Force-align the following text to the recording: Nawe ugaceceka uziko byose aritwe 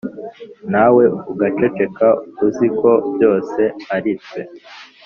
Nawe 0.71 1.03
ugaceceka 1.31 2.07
uziko 2.45 2.89
byose 3.13 3.61
aritwe 3.95 4.39